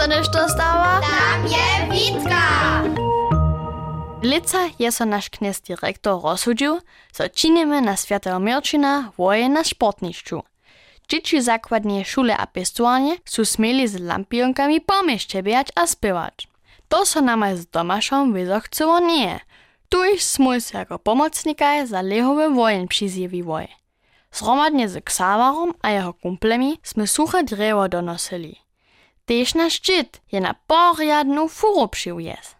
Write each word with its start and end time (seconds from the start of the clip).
sa 0.00 0.06
nešto 0.08 0.48
stała? 0.48 1.00
Tam 1.04 1.44
je 1.44 1.66
Witka! 1.92 2.44
Lica 4.22 4.72
je 4.78 4.88
so 4.92 5.04
naš 5.04 5.28
knes 5.28 5.60
direktor 5.60 6.16
rozsudil, 6.22 6.80
so 7.12 7.28
činimy 7.28 7.80
na 7.80 7.96
Świętego 7.96 8.40
Mirčina 8.40 9.12
woje 9.18 9.48
na 9.48 9.64
sportnišću. 9.64 10.42
Dzieci 11.08 11.42
zakładnie 11.42 12.04
szule 12.04 12.36
a 12.36 12.46
pestuanie 12.46 13.16
su 13.24 13.44
smieli 13.44 13.88
z 13.88 14.00
lampionkami 14.00 14.80
po 14.80 15.02
mieście 15.02 15.42
biać 15.42 15.68
a 15.74 15.86
spiewać. 15.86 16.48
To 16.88 17.06
so 17.06 17.20
nama 17.20 17.56
z 17.56 17.66
Tomaszom 17.66 18.32
wyzochcyło 18.32 19.00
nie. 19.00 19.40
Tuż 19.88 20.22
smój 20.22 20.60
se 20.60 20.78
jako 20.78 20.98
pomocnika 20.98 21.86
za 21.86 22.02
lehowy 22.02 22.50
wojen 22.50 22.88
przyzjewiwoj. 22.88 23.68
Zhromadnie 24.32 24.88
z 24.88 25.04
Ksawarom 25.04 25.74
a 25.82 25.90
jeho 25.90 26.12
kumplemi 26.14 26.78
sme 26.82 27.06
suche 27.06 27.44
drewo 27.44 27.88
donosili. 27.88 28.69
Težna 29.30 29.68
ščit 29.70 30.16
je 30.34 30.40
na 30.42 30.56
porjadnu 30.66 31.44
furo 31.46 31.86
přivjez. 31.86 32.56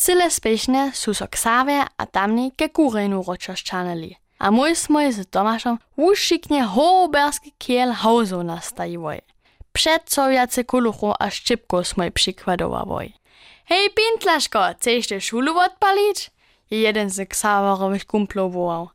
Cele 0.00 0.30
spešne 0.30 0.92
su 0.96 1.12
so 1.12 1.26
ksave, 1.28 1.82
a 1.84 2.04
tamni 2.08 2.54
ke 2.56 2.70
kurenu 2.72 3.20
ročaščanali. 3.20 4.14
A 4.40 4.48
moj 4.50 4.72
smo 4.80 5.02
je 5.04 5.10
z 5.12 5.26
Tomašom 5.28 5.76
ušiknje 5.96 6.62
hoberski 6.72 7.52
kiel 7.60 7.92
hauzov 7.92 8.46
nastajivoj. 8.48 9.20
Předsovjace 9.76 10.64
kuluchu 10.64 11.12
a 11.20 11.28
ščipko 11.28 11.84
smo 11.84 12.08
je 12.08 12.10
přikvadovavoj. 12.10 13.12
Hej, 13.68 13.84
Pintlaško, 13.92 14.62
chceš 14.72 15.12
te 15.12 15.20
šulu 15.20 15.52
odpalič? 15.52 16.30
Je 16.70 16.80
jeden 16.80 17.12
z 17.12 17.28
Xavarovih 17.28 18.08
kumplov 18.08 18.56
voval. 18.56 18.88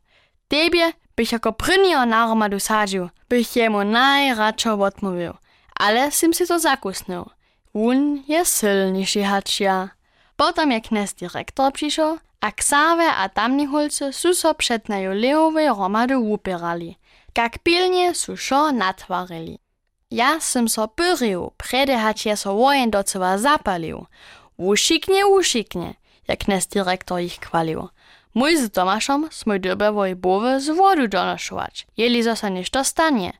Tebie 0.48 0.90
bych 1.16 1.32
jako 1.32 1.52
prvního 1.52 2.06
náromadu 2.06 2.58
sadžil, 2.58 3.10
bych 3.28 3.56
jemu 3.56 3.82
najradšo 3.82 4.74
odmluvil– 4.74 5.38
ale 5.74 6.10
z 6.10 6.20
tym 6.20 6.32
to 6.32 6.58
zakłysnął. 6.58 7.30
Wun 7.74 8.22
jest 8.28 8.60
silniejszy 8.60 9.22
hać 9.22 9.60
ja. 9.60 9.88
Potem 10.36 10.70
jak 10.70 10.90
nas 10.90 11.14
dyrektor 11.14 11.72
przyszedł, 11.72 12.18
a 12.40 12.52
Ksawe 12.52 13.06
a 13.06 13.28
tamni 13.28 13.66
hulce 13.66 14.12
suso 14.12 14.54
przed 14.54 14.88
na 14.88 14.98
juleowej 14.98 15.68
romady 15.68 16.18
upierali. 16.18 16.98
Jak 17.36 17.58
pilnie 17.58 18.14
suszo 18.14 18.72
natwarili. 18.72 19.58
Ja 20.10 20.40
sam 20.40 20.68
so 20.68 20.88
pyrił, 20.88 21.52
przede 21.56 21.98
hać 21.98 22.26
ja 22.26 22.36
so 22.36 22.54
wojen 22.54 22.90
do 22.90 23.04
cywa 23.04 23.38
zapalił. 23.38 24.06
Usiknie, 24.56 25.26
usiknie, 25.26 25.94
jak 26.28 26.48
nas 26.48 26.66
dyrektor 26.66 27.20
ich 27.20 27.40
chwalił. 27.40 27.88
Mój 28.34 28.56
z 28.56 28.70
Tomaszem 28.70 29.28
smój 29.30 29.60
dobę 29.60 29.92
wojbowy 29.92 30.60
z 30.60 30.68
wodu 30.76 31.08
donoszować, 31.08 31.86
jeli 31.96 32.22
zosa 32.22 32.48
niż 32.48 32.70
dostanie. 32.70 33.32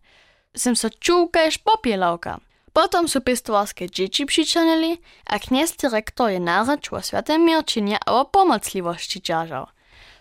Sim 0.57 0.77
so 0.77 0.89
čúkajš 0.89 1.65
popielawka. 1.65 2.39
Potom 2.73 3.09
su 3.09 3.21
pistovarskie 3.21 3.89
dzieci 3.89 4.25
přičanili 4.25 4.99
a 5.27 5.39
kniez 5.39 5.77
direktor 5.77 6.31
je 6.31 6.41
nareč 6.41 6.93
o 6.93 7.01
światem 7.01 7.45
Mirčinie 7.45 7.99
a 8.07 8.21
o 8.21 8.25
pomocliwości 8.25 9.21
ťažal. 9.21 9.69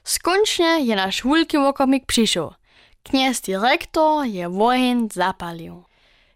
Skončne 0.04 0.84
je 0.84 0.96
naš 0.96 1.24
wulki 1.24 1.58
wokomik 1.58 2.06
přišel. 2.06 2.52
Kniez 3.04 3.42
direktor 3.42 4.26
je 4.26 4.48
wohin 4.48 5.08
zapalił. 5.14 5.84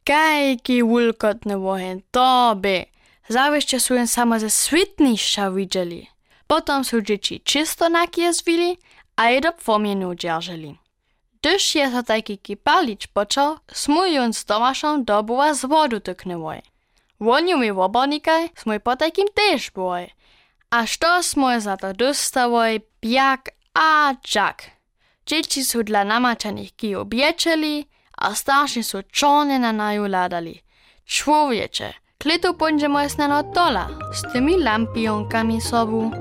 Kajki 0.04 0.84
wulkotny 0.84 1.56
wohin 1.56 2.02
to 2.12 2.56
by. 2.56 2.86
Zawieszcze 3.30 3.80
su 3.80 3.94
jen 3.94 4.08
samo 4.08 4.40
ze 4.40 4.50
svitnišća 4.50 5.50
widzieli. 5.50 6.08
Potom 6.48 6.84
su 6.84 7.02
dzieci 7.02 7.40
čisto 7.40 7.90
nakiezvili 7.90 8.78
a 9.16 9.30
je 9.30 9.42
do 9.42 9.52
pomienu 9.66 10.16
dzierżeli. 10.16 10.85
Gdyż 11.46 11.76
je 11.76 11.92
to 11.92 12.04
taki 12.04 12.38
kipalicz 12.38 13.08
począł, 13.08 13.56
smując 13.74 14.38
z 14.38 14.46
Tomaszą 14.46 15.04
do 15.04 15.24
buła 15.24 15.54
z 15.54 15.66
wodu 15.66 16.00
tyknęłoj. 16.00 16.62
Wonił 17.20 17.58
mi 17.58 17.72
łobonikaj, 17.72 18.50
smój 18.56 18.80
po 18.80 18.96
takim 18.96 19.28
też 19.34 19.72
byłoj. 19.72 20.14
Aż 20.70 20.98
to 20.98 21.24
smój 21.24 21.62
za 21.62 21.78
to 21.78 21.94
dostałoj, 21.94 22.82
jak 23.04 23.52
a 23.74 24.14
jak. 24.36 24.64
Dzieci 25.26 25.66
są 25.66 25.84
dla 25.84 26.04
namaczanych 26.04 26.76
kij 26.76 26.96
obieczeli, 26.96 27.88
a 28.18 28.36
starsi 28.36 28.84
są 28.84 29.04
czone 29.12 29.60
na 29.60 29.74
naju 29.74 30.06
ladali. 30.08 30.62
Człowiecze, 31.06 31.94
klitu 32.18 32.54
będziemy 32.54 33.10
snano 33.10 33.44
tola 33.44 33.88
z 34.14 34.34
tymi 34.34 34.58
lampionkami 34.60 35.62
sobą. 35.62 36.12